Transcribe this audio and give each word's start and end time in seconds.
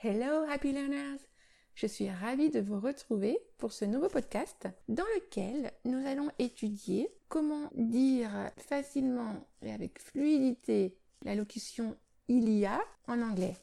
Hello 0.00 0.44
Happy 0.48 0.70
Learners 0.70 1.18
Je 1.74 1.88
suis 1.88 2.08
ravie 2.08 2.50
de 2.50 2.60
vous 2.60 2.78
retrouver 2.78 3.36
pour 3.56 3.72
ce 3.72 3.84
nouveau 3.84 4.08
podcast 4.08 4.68
dans 4.86 5.02
lequel 5.16 5.72
nous 5.84 6.06
allons 6.06 6.30
étudier 6.38 7.10
comment 7.28 7.68
dire 7.74 8.30
facilement 8.58 9.44
et 9.60 9.72
avec 9.72 10.00
fluidité 10.00 10.96
la 11.24 11.34
locution 11.34 11.96
il 12.28 12.48
y 12.48 12.64
a 12.64 12.80
en 13.08 13.20
anglais. 13.20 13.56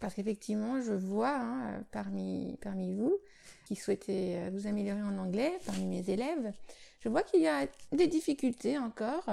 Parce 0.00 0.14
qu'effectivement, 0.14 0.82
je 0.82 0.92
vois 0.92 1.36
hein, 1.36 1.84
parmi, 1.92 2.58
vous 2.96 3.16
qui 3.64 3.76
souhaitez 3.76 4.50
vous 4.50 4.66
améliorer 4.66 5.02
en 5.02 5.18
anglais, 5.18 5.52
parmi 5.66 5.86
mes 5.86 6.10
élèves, 6.10 6.52
je 6.98 7.08
vois 7.08 7.22
qu'il 7.22 7.42
y 7.42 7.46
a 7.46 7.68
des 7.92 8.08
difficultés 8.08 8.76
encore 8.76 9.30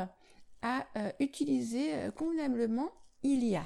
à 0.61 0.85
euh, 0.97 1.11
utiliser 1.19 1.95
euh, 1.95 2.11
convenablement 2.11 2.91
il 3.23 3.43
y 3.43 3.55
a. 3.55 3.63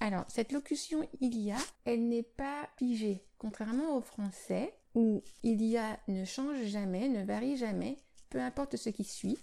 Alors, 0.00 0.24
cette 0.28 0.52
locution 0.52 1.08
il 1.20 1.36
y 1.38 1.50
a, 1.50 1.58
elle 1.84 2.08
n'est 2.08 2.22
pas 2.22 2.68
figée, 2.76 3.24
contrairement 3.36 3.96
au 3.96 4.00
français, 4.00 4.74
où 4.94 5.22
il 5.42 5.62
y 5.62 5.76
a 5.76 5.98
ne 6.08 6.24
change 6.24 6.62
jamais, 6.64 7.08
ne 7.08 7.24
varie 7.24 7.56
jamais, 7.56 7.98
peu 8.30 8.40
importe 8.40 8.76
ce 8.76 8.90
qui 8.90 9.04
suit. 9.04 9.38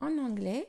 En 0.00 0.18
anglais, 0.18 0.68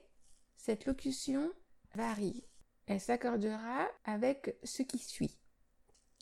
cette 0.57 0.85
locution 0.85 1.51
varie. 1.95 2.43
Elle 2.85 2.99
s'accordera 2.99 3.87
avec 4.05 4.57
ce 4.63 4.83
qui 4.83 4.97
suit. 4.97 5.37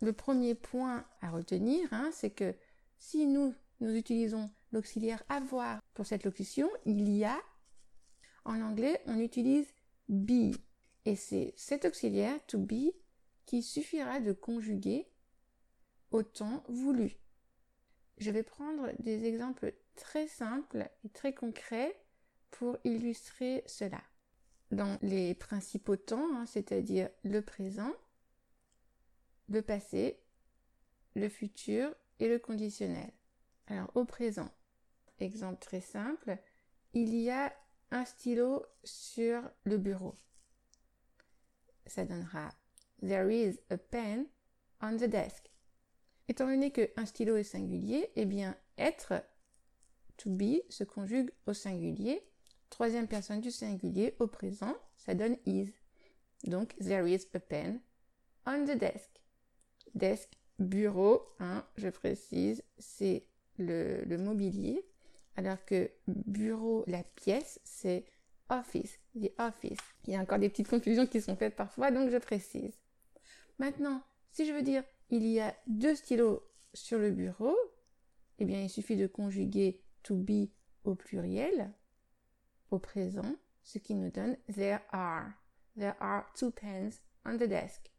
Le 0.01 0.13
premier 0.13 0.53
point 0.55 1.05
à 1.21 1.31
retenir, 1.31 1.87
hein, 1.91 2.09
c'est 2.13 2.29
que 2.29 2.55
si 2.99 3.25
nous, 3.25 3.53
nous 3.79 3.95
utilisons 3.95 4.49
l'auxiliaire 4.71 5.23
avoir 5.29 5.79
pour 5.93 6.05
cette 6.05 6.23
locution, 6.23 6.69
il 6.85 7.09
y 7.09 7.23
a, 7.23 7.37
en 8.45 8.61
anglais, 8.61 9.01
on 9.07 9.19
utilise 9.19 9.67
be. 10.07 10.55
Et 11.07 11.15
c'est 11.15 11.53
cet 11.55 11.85
auxiliaire 11.85 12.37
to 12.47 12.57
be 12.57 12.91
qui 13.45 13.63
suffira 13.63 14.19
de 14.19 14.33
conjuguer 14.33 15.07
au 16.11 16.21
temps 16.21 16.65
voulu. 16.67 17.15
Je 18.17 18.29
vais 18.29 18.43
prendre 18.43 18.91
des 18.99 19.23
exemples 19.23 19.73
très 19.95 20.27
simples 20.27 20.89
et 21.05 21.09
très 21.09 21.33
concrets 21.33 21.97
pour 22.51 22.77
illustrer 22.83 23.63
cela. 23.67 24.01
Dans 24.71 24.99
les 25.01 25.33
principaux 25.33 25.95
temps, 25.95 26.27
hein, 26.35 26.45
c'est-à-dire 26.45 27.09
le 27.23 27.41
présent, 27.41 27.93
le 29.47 29.61
passé, 29.61 30.19
le 31.15 31.29
futur 31.29 31.95
et 32.19 32.27
le 32.27 32.37
conditionnel. 32.37 33.13
Alors 33.67 33.89
au 33.95 34.03
présent, 34.03 34.51
exemple 35.21 35.61
très 35.61 35.79
simple, 35.79 36.37
il 36.93 37.15
y 37.15 37.29
a 37.29 37.55
un 37.91 38.03
stylo 38.03 38.65
sur 38.83 39.41
le 39.63 39.77
bureau. 39.77 40.17
Ça 41.87 42.05
donnera 42.05 42.49
There 43.01 43.29
is 43.31 43.59
a 43.69 43.77
pen 43.77 44.25
on 44.81 44.97
the 44.97 45.07
desk. 45.07 45.49
Étant 46.27 46.47
donné 46.47 46.71
qu'un 46.71 47.05
stylo 47.05 47.37
est 47.37 47.43
singulier, 47.43 48.09
eh 48.15 48.25
bien 48.25 48.55
être 48.77 49.23
to 50.17 50.29
be 50.29 50.61
se 50.69 50.83
conjugue 50.83 51.31
au 51.45 51.53
singulier. 51.53 52.21
Troisième 52.69 53.07
personne 53.07 53.39
du 53.39 53.51
singulier 53.51 54.15
au 54.19 54.27
présent, 54.27 54.75
ça 54.97 55.13
donne 55.13 55.37
is. 55.45 55.71
Donc 56.43 56.75
there 56.79 57.07
is 57.09 57.27
a 57.33 57.39
pen 57.39 57.79
on 58.45 58.65
the 58.65 58.77
desk. 58.77 59.09
Desk, 59.95 60.29
bureau, 60.59 61.23
hein, 61.39 61.65
je 61.77 61.89
précise, 61.89 62.63
c'est 62.77 63.25
le, 63.57 64.03
le 64.03 64.17
mobilier 64.17 64.85
alors 65.37 65.63
que 65.65 65.91
bureau, 66.07 66.83
la 66.87 67.03
pièce, 67.03 67.61
c'est 67.63 68.03
office, 68.49 68.99
the 69.15 69.31
office. 69.37 69.79
Il 70.05 70.13
y 70.13 70.15
a 70.15 70.21
encore 70.21 70.39
des 70.39 70.49
petites 70.49 70.67
confusions 70.67 71.07
qui 71.07 71.21
sont 71.21 71.35
faites 71.35 71.55
parfois, 71.55 71.91
donc 71.91 72.09
je 72.09 72.17
précise. 72.17 72.73
Maintenant, 73.59 74.01
si 74.31 74.45
je 74.45 74.53
veux 74.53 74.61
dire 74.61 74.83
il 75.09 75.25
y 75.25 75.39
a 75.39 75.55
deux 75.67 75.95
stylos 75.95 76.43
sur 76.73 76.99
le 76.99 77.11
bureau, 77.11 77.55
eh 78.39 78.45
bien 78.45 78.61
il 78.61 78.69
suffit 78.69 78.97
de 78.97 79.07
conjuguer 79.07 79.81
to 80.03 80.15
be 80.15 80.49
au 80.83 80.95
pluriel, 80.95 81.71
au 82.71 82.79
présent, 82.79 83.35
ce 83.63 83.79
qui 83.79 83.95
nous 83.95 84.09
donne 84.09 84.37
there 84.53 84.81
are. 84.91 85.31
There 85.77 85.95
are 85.99 86.25
two 86.35 86.51
pens 86.51 87.01
on 87.25 87.37
the 87.37 87.47
desk. 87.47 87.91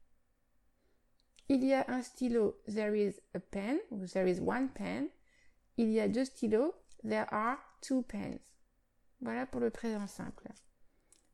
Il 1.48 1.64
y 1.64 1.72
a 1.72 1.84
un 1.88 2.02
stylo, 2.02 2.56
there 2.66 2.94
is 2.94 3.20
a 3.34 3.40
pen, 3.40 3.78
there 4.12 4.28
is 4.28 4.40
one 4.40 4.68
pen. 4.68 5.08
Il 5.76 5.90
y 5.92 6.00
a 6.00 6.08
deux 6.08 6.24
stylos, 6.24 6.74
There 7.04 7.32
are 7.32 7.58
two 7.80 8.02
pens. 8.02 8.40
Voilà 9.20 9.46
pour 9.46 9.60
le 9.60 9.70
présent 9.70 10.06
simple. 10.06 10.48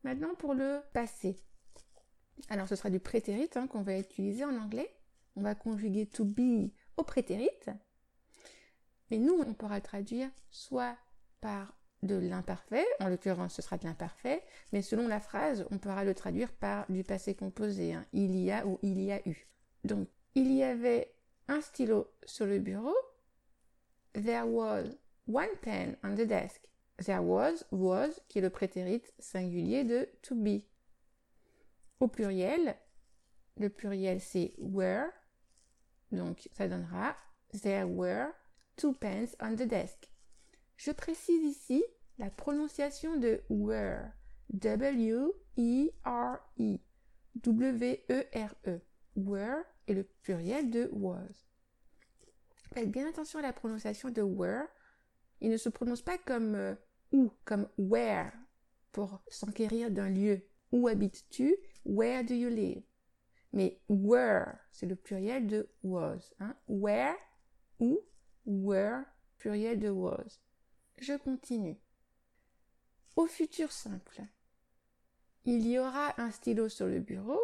Maintenant 0.03 0.35
pour 0.35 0.53
le 0.53 0.81
passé. 0.93 1.35
Alors 2.49 2.67
ce 2.67 2.75
sera 2.75 2.89
du 2.89 2.99
prétérit 2.99 3.49
hein, 3.55 3.67
qu'on 3.67 3.83
va 3.83 3.97
utiliser 3.97 4.43
en 4.43 4.57
anglais. 4.57 4.95
On 5.35 5.41
va 5.41 5.55
conjuguer 5.55 6.05
to 6.05 6.25
be 6.25 6.71
au 6.97 7.03
prétérit. 7.03 7.49
Mais 9.11 9.17
nous, 9.17 9.35
on 9.45 9.53
pourra 9.53 9.81
traduire 9.81 10.29
soit 10.49 10.97
par 11.41 11.77
de 12.01 12.15
l'imparfait, 12.15 12.85
en 12.99 13.09
l'occurrence 13.09 13.55
ce 13.55 13.61
sera 13.61 13.77
de 13.77 13.85
l'imparfait, 13.85 14.43
mais 14.73 14.81
selon 14.81 15.07
la 15.07 15.19
phrase, 15.19 15.65
on 15.71 15.77
pourra 15.77 16.03
le 16.03 16.13
traduire 16.13 16.51
par 16.53 16.85
du 16.89 17.03
passé 17.03 17.35
composé, 17.35 17.93
hein. 17.93 18.05
il 18.13 18.35
y 18.35 18.51
a 18.51 18.65
ou 18.65 18.79
il 18.83 19.01
y 19.01 19.11
a 19.11 19.27
eu. 19.27 19.47
Donc, 19.83 20.07
il 20.35 20.51
y 20.51 20.63
avait 20.63 21.15
un 21.47 21.61
stylo 21.61 22.11
sur 22.25 22.45
le 22.45 22.59
bureau, 22.59 22.95
there 24.13 24.47
was 24.47 24.85
One 25.27 25.49
pen 25.63 25.97
on 26.03 26.15
the 26.15 26.27
desk. 26.27 26.61
There 27.03 27.21
was, 27.21 27.65
was, 27.71 28.21
qui 28.29 28.39
est 28.39 28.41
le 28.41 28.49
prétérit 28.49 29.03
singulier 29.19 29.83
de 29.83 30.07
to 30.21 30.35
be. 30.35 30.63
Au 31.99 32.07
pluriel, 32.07 32.75
le 33.57 33.69
pluriel 33.69 34.21
c'est 34.21 34.53
were, 34.57 35.09
donc 36.11 36.49
ça 36.53 36.67
donnera 36.67 37.15
There 37.61 37.85
were 37.85 38.33
two 38.75 38.93
pens 38.93 39.35
on 39.41 39.55
the 39.55 39.67
desk. 39.67 40.09
Je 40.77 40.91
précise 40.91 41.43
ici 41.43 41.83
la 42.17 42.29
prononciation 42.29 43.17
de 43.17 43.41
were. 43.49 44.11
W-E-R-E. 44.53 45.91
-E. 46.59 46.79
W-E-R-E. 47.41 48.81
Were 49.15 49.63
est 49.87 49.93
le 49.93 50.03
pluriel 50.23 50.69
de 50.69 50.89
was. 50.91 51.45
Faites 52.73 52.91
bien 52.91 53.07
attention 53.07 53.39
à 53.39 53.41
la 53.41 53.53
prononciation 53.53 54.09
de 54.09 54.21
were 54.21 54.67
il 55.41 55.49
ne 55.49 55.57
se 55.57 55.69
prononce 55.69 56.01
pas 56.01 56.17
comme 56.17 56.55
euh, 56.55 56.75
où, 57.11 57.31
comme 57.45 57.67
where, 57.77 58.31
pour 58.91 59.21
s'enquérir 59.27 59.91
d'un 59.91 60.09
lieu. 60.09 60.41
Où 60.71 60.87
habites-tu? 60.87 61.55
Where 61.85 62.23
do 62.23 62.33
you 62.33 62.49
live? 62.49 62.83
Mais 63.53 63.79
where, 63.87 64.57
c'est 64.71 64.85
le 64.85 64.95
pluriel 64.95 65.47
de 65.47 65.69
was. 65.83 66.33
Hein? 66.39 66.55
Where, 66.67 67.15
où, 67.79 67.99
where, 68.45 69.05
pluriel 69.37 69.79
de 69.79 69.89
was. 69.89 70.39
Je 70.97 71.13
continue. 71.17 71.77
Au 73.15 73.27
futur 73.27 73.71
simple, 73.71 74.21
il 75.45 75.67
y 75.67 75.79
aura 75.79 76.19
un 76.19 76.31
stylo 76.31 76.67
sur 76.69 76.87
le 76.87 76.99
bureau. 76.99 77.39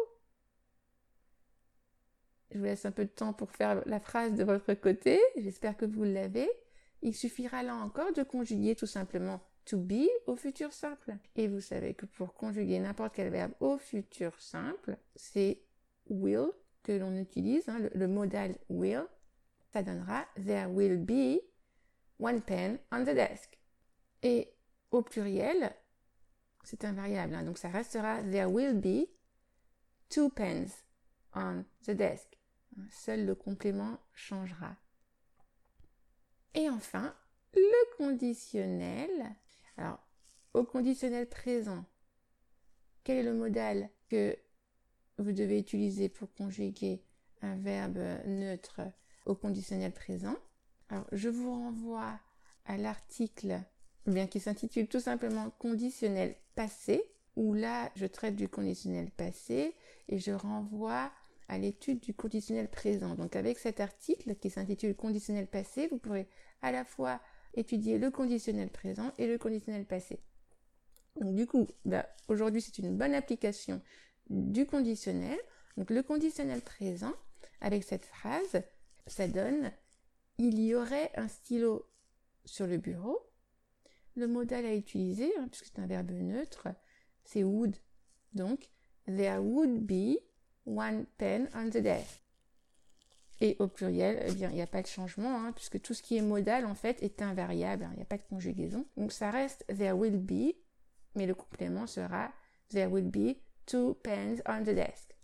Je 2.50 2.58
vous 2.58 2.64
laisse 2.64 2.84
un 2.84 2.90
peu 2.92 3.04
de 3.04 3.10
temps 3.10 3.32
pour 3.32 3.50
faire 3.52 3.82
la 3.86 4.00
phrase 4.00 4.34
de 4.34 4.44
votre 4.44 4.74
côté. 4.74 5.18
J'espère 5.36 5.76
que 5.76 5.86
vous 5.86 6.04
l'avez 6.04 6.50
il 7.02 7.14
suffira 7.14 7.62
là 7.62 7.74
encore 7.74 8.12
de 8.12 8.22
conjuguer 8.22 8.74
tout 8.76 8.86
simplement 8.86 9.40
to 9.64 9.78
be 9.78 10.08
au 10.26 10.36
futur 10.36 10.72
simple. 10.72 11.16
Et 11.36 11.48
vous 11.48 11.60
savez 11.60 11.94
que 11.94 12.06
pour 12.06 12.34
conjuguer 12.34 12.78
n'importe 12.78 13.14
quel 13.14 13.30
verbe 13.30 13.52
au 13.60 13.78
futur 13.78 14.40
simple, 14.40 14.96
c'est 15.14 15.62
will 16.08 16.50
que 16.82 16.92
l'on 16.92 17.16
utilise, 17.16 17.68
hein, 17.68 17.78
le, 17.94 18.08
modal 18.08 18.56
will. 18.68 19.04
Ça 19.72 19.82
donnera 19.82 20.26
there 20.36 20.66
will 20.66 20.98
be 20.98 21.40
one 22.18 22.40
pen 22.42 22.78
on 22.90 23.02
the 23.02 23.14
desk. 23.14 23.58
Et 24.22 24.52
au 24.90 25.02
pluriel, 25.02 25.74
c'est 26.64 26.84
invariable, 26.84 27.34
hein, 27.34 27.42
donc 27.42 27.58
ça 27.58 27.68
restera 27.68 28.22
there 28.22 28.46
will 28.46 28.78
be 28.78 29.08
two 30.08 30.28
pens 30.28 30.84
on 31.34 31.64
the 31.86 31.92
desk. 31.92 32.38
Seul 32.90 33.26
le 33.26 33.34
complément 33.34 33.98
changera. 34.14 34.76
Et 36.54 36.68
enfin, 36.68 37.14
le 37.54 37.96
conditionnel. 37.96 39.34
Alors, 39.76 39.98
au 40.54 40.64
conditionnel 40.64 41.28
présent, 41.28 41.84
quel 43.04 43.18
est 43.18 43.22
le 43.22 43.34
modal 43.34 43.90
que 44.08 44.36
vous 45.18 45.32
devez 45.32 45.58
utiliser 45.58 46.08
pour 46.08 46.32
conjuguer 46.34 47.02
un 47.40 47.56
verbe 47.56 47.98
neutre 48.26 48.82
au 49.26 49.34
conditionnel 49.34 49.92
présent? 49.92 50.36
Alors, 50.88 51.06
je 51.12 51.28
vous 51.28 51.52
renvoie 51.54 52.20
à 52.66 52.76
l'article 52.76 53.60
bien 54.06 54.26
qui 54.26 54.40
s'intitule 54.40 54.88
tout 54.88 55.00
simplement 55.00 55.50
conditionnel 55.58 56.36
passé, 56.54 57.02
où 57.36 57.54
là, 57.54 57.90
je 57.96 58.06
traite 58.06 58.36
du 58.36 58.48
conditionnel 58.48 59.10
passé 59.10 59.74
et 60.08 60.18
je 60.18 60.32
renvoie 60.32 61.10
à 61.48 61.58
l'étude 61.58 62.00
du 62.00 62.14
conditionnel 62.14 62.68
présent. 62.68 63.14
Donc 63.14 63.36
avec 63.36 63.58
cet 63.58 63.80
article 63.80 64.34
qui 64.36 64.50
s'intitule 64.50 64.94
conditionnel 64.94 65.46
passé, 65.46 65.88
vous 65.88 65.98
pourrez 65.98 66.28
à 66.62 66.72
la 66.72 66.84
fois 66.84 67.20
étudier 67.54 67.98
le 67.98 68.10
conditionnel 68.10 68.70
présent 68.70 69.12
et 69.18 69.26
le 69.26 69.38
conditionnel 69.38 69.84
passé. 69.84 70.20
Donc 71.20 71.34
du 71.34 71.46
coup, 71.46 71.66
bah, 71.84 72.08
aujourd'hui 72.28 72.62
c'est 72.62 72.78
une 72.78 72.96
bonne 72.96 73.14
application 73.14 73.82
du 74.30 74.66
conditionnel. 74.66 75.38
Donc 75.76 75.90
le 75.90 76.02
conditionnel 76.02 76.60
présent, 76.60 77.12
avec 77.60 77.84
cette 77.84 78.04
phrase, 78.04 78.62
ça 79.06 79.28
donne 79.28 79.70
il 80.38 80.60
y 80.60 80.74
aurait 80.74 81.10
un 81.14 81.28
stylo 81.28 81.86
sur 82.44 82.66
le 82.66 82.78
bureau. 82.78 83.18
Le 84.14 84.26
modal 84.26 84.66
à 84.66 84.74
utiliser, 84.74 85.32
hein, 85.38 85.48
puisque 85.48 85.66
c'est 85.66 85.78
un 85.78 85.86
verbe 85.86 86.10
neutre, 86.10 86.68
c'est 87.24 87.44
would. 87.44 87.76
Donc, 88.34 88.68
there 89.06 89.38
would 89.38 89.86
be 89.86 90.18
one 90.66 91.06
pen 91.18 91.48
on 91.54 91.68
the 91.70 91.78
desk. 91.78 92.20
Et 93.40 93.56
au 93.58 93.66
pluriel, 93.66 94.22
eh 94.28 94.32
bien, 94.32 94.50
il 94.50 94.54
n'y 94.54 94.62
a 94.62 94.68
pas 94.68 94.82
de 94.82 94.86
changement, 94.86 95.42
hein, 95.42 95.52
puisque 95.52 95.80
tout 95.82 95.94
ce 95.94 96.02
qui 96.02 96.16
est 96.16 96.22
modal, 96.22 96.64
en 96.64 96.76
fait, 96.76 97.02
est 97.02 97.22
invariable. 97.22 97.84
Hein, 97.84 97.90
il 97.94 97.96
n'y 97.96 98.02
a 98.02 98.06
pas 98.06 98.18
de 98.18 98.22
conjugaison. 98.22 98.86
Donc, 98.96 99.10
ça 99.10 99.32
reste 99.32 99.64
there 99.66 99.96
will 99.96 100.16
be, 100.16 100.54
mais 101.16 101.26
le 101.26 101.34
complément 101.34 101.88
sera 101.88 102.30
there 102.68 102.86
will 102.86 103.10
be 103.10 103.36
two 103.66 103.94
pens 104.04 104.40
on 104.46 104.62
the 104.62 104.74
desk. 104.74 105.16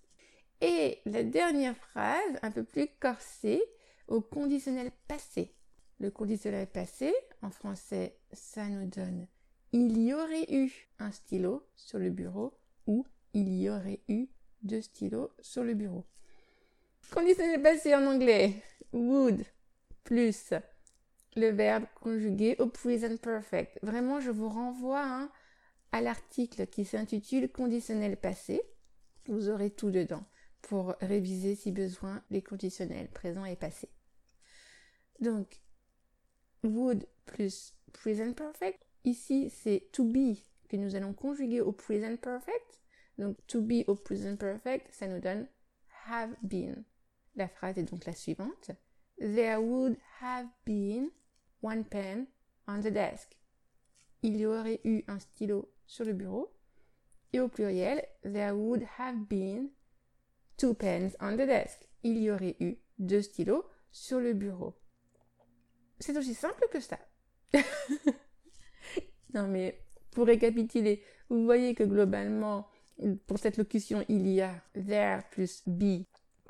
Et 0.60 0.98
la 1.06 1.22
dernière 1.22 1.76
phrase, 1.76 2.38
un 2.42 2.50
peu 2.50 2.64
plus 2.64 2.88
corsée, 2.98 3.62
au 4.08 4.20
conditionnel 4.20 4.90
passé. 5.06 5.54
Le 6.00 6.10
conditionnel 6.10 6.66
passé, 6.66 7.14
en 7.42 7.50
français, 7.50 8.18
ça 8.32 8.66
nous 8.66 8.86
donne 8.86 9.28
il 9.72 10.00
y 10.00 10.14
aurait 10.14 10.46
eu 10.50 10.88
un 10.98 11.12
stylo 11.12 11.66
sur 11.76 11.98
le 11.98 12.10
bureau 12.10 12.54
ou 12.86 13.06
il 13.34 13.54
y 13.60 13.68
aurait 13.68 14.00
eu 14.08 14.28
deux 14.62 14.80
stylos 14.80 15.30
sur 15.40 15.64
le 15.64 15.74
bureau. 15.74 16.04
Conditionnel 17.12 17.62
passé 17.62 17.94
en 17.94 18.06
anglais, 18.06 18.62
would 18.92 19.44
plus 20.04 20.52
le 21.36 21.48
verbe 21.50 21.84
conjugué 21.94 22.56
au 22.58 22.66
present 22.66 23.16
perfect. 23.16 23.78
Vraiment, 23.82 24.20
je 24.20 24.30
vous 24.30 24.48
renvoie 24.48 25.04
hein, 25.04 25.30
à 25.92 26.00
l'article 26.00 26.66
qui 26.66 26.84
s'intitule 26.84 27.50
conditionnel 27.50 28.16
passé. 28.16 28.60
Vous 29.26 29.48
aurez 29.48 29.70
tout 29.70 29.90
dedans 29.90 30.24
pour 30.62 30.94
réviser 31.00 31.54
si 31.54 31.72
besoin 31.72 32.22
les 32.30 32.42
conditionnels 32.42 33.08
présents 33.08 33.44
et 33.44 33.56
passés. 33.56 33.90
Donc, 35.20 35.60
would 36.64 37.06
plus 37.26 37.74
present 37.92 38.34
perfect. 38.34 38.84
Ici, 39.04 39.50
c'est 39.50 39.88
to 39.92 40.04
be 40.04 40.36
que 40.68 40.76
nous 40.76 40.94
allons 40.94 41.12
conjuguer 41.12 41.60
au 41.60 41.72
present 41.72 42.16
perfect. 42.16 42.80
Donc, 43.18 43.36
to 43.48 43.60
be 43.60 43.84
au 43.88 43.96
present 43.96 44.36
perfect, 44.36 44.88
ça 44.92 45.08
nous 45.08 45.20
donne 45.20 45.46
have 46.08 46.34
been. 46.42 46.84
La 47.36 47.48
phrase 47.48 47.78
est 47.78 47.90
donc 47.90 48.04
la 48.04 48.14
suivante. 48.14 48.70
There 49.18 49.60
would 49.60 49.96
have 50.20 50.46
been 50.64 51.10
one 51.60 51.84
pen 51.84 52.26
on 52.66 52.80
the 52.80 52.90
desk. 52.90 53.36
Il 54.22 54.36
y 54.36 54.46
aurait 54.46 54.80
eu 54.84 55.04
un 55.08 55.18
stylo 55.18 55.72
sur 55.86 56.04
le 56.04 56.12
bureau. 56.12 56.52
Et 57.32 57.40
au 57.40 57.48
pluriel, 57.48 58.02
there 58.22 58.52
would 58.52 58.82
have 58.98 59.28
been 59.28 59.70
two 60.56 60.74
pens 60.74 61.16
on 61.20 61.34
the 61.34 61.46
desk. 61.46 61.88
Il 62.02 62.18
y 62.18 62.30
aurait 62.30 62.56
eu 62.60 62.78
deux 62.98 63.22
stylos 63.22 63.64
sur 63.90 64.20
le 64.20 64.32
bureau. 64.32 64.74
C'est 66.00 66.16
aussi 66.16 66.34
simple 66.34 66.66
que 66.70 66.80
ça. 66.80 66.98
non 69.34 69.48
mais 69.48 69.80
pour 70.12 70.26
récapituler, 70.26 71.02
vous 71.28 71.44
voyez 71.44 71.74
que 71.74 71.84
globalement, 71.84 72.68
pour 73.26 73.38
cette 73.38 73.56
locution, 73.56 74.04
il 74.08 74.26
y 74.28 74.40
a 74.40 74.54
there 74.74 75.22
plus 75.30 75.62
be 75.66 76.04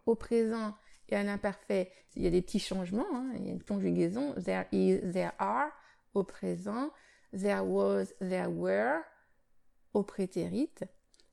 au 0.07 0.15
présent 0.15 0.75
et 1.09 1.17
à 1.17 1.23
l'imparfait. 1.23 1.93
Il 2.17 2.23
y 2.23 2.27
a 2.27 2.31
des 2.31 2.43
petits 2.43 2.59
changements, 2.59 3.07
hein. 3.13 3.31
il 3.37 3.47
y 3.47 3.49
a 3.49 3.53
une 3.53 3.63
conjugaison. 3.63 4.35
There 4.35 4.67
is, 4.73 5.01
there 5.13 5.33
are 5.39 5.71
au 6.15 6.25
présent. 6.25 6.91
There 7.33 7.65
was, 7.65 8.07
there 8.21 8.49
were 8.49 9.03
au 9.95 10.03
prétérite. 10.03 10.85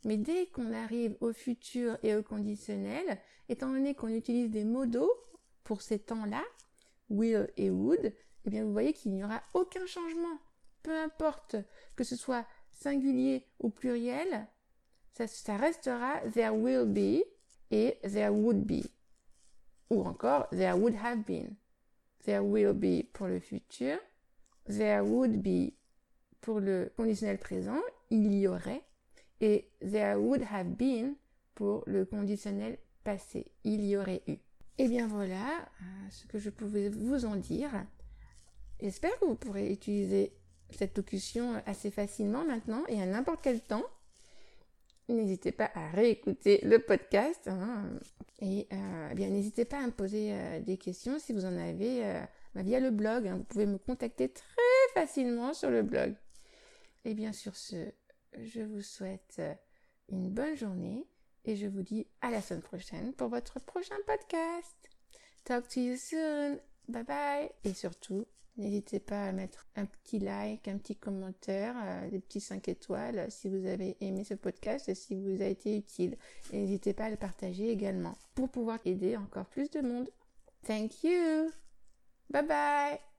Mais 0.04 0.18
dès 0.18 0.48
qu'on 0.48 0.72
arrive 0.72 1.16
au 1.20 1.34
futur 1.34 1.98
et 2.04 2.16
au 2.16 2.22
conditionnel, 2.22 3.20
étant 3.50 3.72
donné 3.72 3.96
qu'on 3.96 4.10
utilise 4.10 4.52
des 4.52 4.64
modos 4.64 5.12
pour 5.64 5.82
ces 5.82 5.98
temps-là, 5.98 6.44
will 7.10 7.50
et 7.58 7.70
would, 7.70 8.14
eh 8.46 8.50
bien 8.50 8.64
vous 8.64 8.72
voyez 8.72 8.94
qu'il 8.94 9.14
n'y 9.14 9.24
aura 9.24 9.42
aucun 9.54 9.86
changement. 9.86 10.40
Peu 10.84 10.96
importe 10.96 11.56
que 11.96 12.04
ce 12.04 12.16
soit 12.16 12.46
singulier 12.72 13.48
ou 13.60 13.70
pluriel, 13.70 14.48
ça, 15.16 15.58
restera 15.58 16.20
there 16.34 16.54
will 16.54 16.86
be 16.86 17.24
et 17.72 18.00
there 18.04 18.32
would 18.32 18.66
be. 18.66 18.84
Ou 19.90 20.04
encore 20.04 20.48
there 20.52 20.76
would 20.76 20.96
have 20.96 21.24
been. 21.26 21.56
There 22.26 22.44
will 22.44 22.74
be 22.74 23.04
pour 23.14 23.28
le 23.28 23.40
futur. 23.40 23.98
There 24.68 25.04
would 25.04 25.42
be 25.42 25.74
pour 26.42 26.60
le 26.60 26.92
conditionnel 26.98 27.38
présent. 27.38 27.80
Il 28.10 28.34
y 28.34 28.48
aurait. 28.48 28.82
Et 29.42 29.70
there 29.80 30.18
would 30.20 30.44
have 30.52 30.76
been 30.76 31.16
pour 31.54 31.84
le 31.86 32.06
conditionnel 32.06 32.78
passé. 33.04 33.52
Il 33.64 33.86
y 33.86 33.96
aurait 33.96 34.24
eu. 34.28 34.38
Et 34.78 34.88
bien 34.90 35.08
voilà 35.08 35.62
euh, 35.82 36.10
ce 36.10 36.26
que 36.26 36.40
je 36.40 36.50
pouvais 36.50 36.90
vous 36.90 37.26
en 37.26 37.36
dire. 37.38 37.72
J'espère 38.82 39.18
que 39.20 39.26
vous 39.26 39.36
pourrez 39.36 39.72
utiliser 39.72 40.34
cette 40.72 40.98
locution 40.98 41.62
assez 41.66 41.92
facilement 41.92 42.44
maintenant 42.44 42.84
et 42.88 43.02
à 43.02 43.06
n'importe 43.06 43.40
quel 43.42 43.62
temps. 43.62 43.86
N'hésitez 45.08 45.52
pas 45.52 45.70
à 45.76 45.90
réécouter 45.92 46.60
le 46.64 46.80
podcast 46.80 47.48
hein. 47.48 47.88
et 48.40 48.68
euh, 48.74 49.10
eh 49.12 49.14
bien 49.14 49.30
n'hésitez 49.30 49.64
pas 49.64 49.78
à 49.78 49.86
me 49.86 49.92
poser 49.92 50.34
euh, 50.34 50.60
des 50.62 50.78
questions 50.78 51.20
si 51.20 51.32
vous 51.32 51.46
en 51.46 51.56
avez 51.58 52.02
bah, 52.56 52.64
via 52.64 52.80
le 52.80 52.90
blog. 52.90 53.28
Hein. 53.28 53.38
Vous 53.38 53.44
pouvez 53.44 53.68
me 53.68 53.78
contacter 53.78 54.30
très 54.30 54.46
facilement 54.94 55.54
sur 55.54 55.70
le 55.70 55.84
blog. 55.84 56.16
Et 57.04 57.14
bien 57.14 57.34
sur 57.34 57.56
ce, 57.56 57.92
je 58.34 58.62
vous 58.62 58.82
souhaite 58.82 59.42
une 60.10 60.30
bonne 60.30 60.56
journée 60.56 61.08
et 61.46 61.56
je 61.56 61.68
vous 61.68 61.84
dis 61.84 62.08
à 62.22 62.32
la 62.32 62.42
semaine 62.42 62.64
prochaine 62.64 63.14
pour 63.14 63.30
votre 63.30 63.60
prochain 63.60 63.98
podcast. 64.08 64.90
Talk 65.44 65.68
to 65.68 65.80
you 65.80 65.98
soon. 65.98 66.60
Bye 66.88 67.04
bye. 67.04 67.50
Et 67.64 67.74
surtout, 67.74 68.26
n'hésitez 68.58 69.00
pas 69.00 69.26
à 69.26 69.32
mettre 69.32 69.68
un 69.76 69.86
petit 69.86 70.20
like, 70.20 70.68
un 70.68 70.78
petit 70.78 70.96
commentaire, 70.96 71.76
euh, 71.84 72.10
des 72.10 72.20
petits 72.20 72.42
5 72.42 72.68
étoiles 72.70 73.26
si 73.30 73.50
vous 73.50 73.66
avez 73.66 73.98
aimé 74.02 74.24
ce 74.24 74.34
podcast 74.34 74.90
et 74.90 74.96
si 74.96 75.16
vous 75.16 75.42
a 75.42 75.46
été 75.46 75.76
utile. 75.78 76.18
N'hésitez 76.54 76.94
pas 76.94 77.06
à 77.06 77.10
le 77.10 77.18
partager 77.18 77.70
également 77.70 78.16
pour 78.36 78.50
pouvoir 78.50 78.80
aider 78.86 79.18
encore 79.18 79.46
plus 79.48 79.70
de 79.72 79.82
monde. 79.82 80.10
Thank 80.66 81.04
you. 81.04 81.52
Bye 82.30 82.48
bye. 82.48 83.15